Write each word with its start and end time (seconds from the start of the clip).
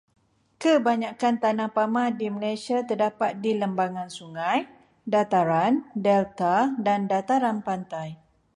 Kebanyakan 0.61 1.35
tanah 1.43 1.69
pamah 1.77 2.09
di 2.19 2.25
Malaysia 2.37 2.77
terdapat 2.89 3.31
di 3.43 3.51
lembangan 3.61 4.09
sungai, 4.17 4.59
dataran, 5.13 5.73
delta 6.05 6.55
dan 6.85 7.01
dataran 7.11 7.57
pantai. 7.67 8.09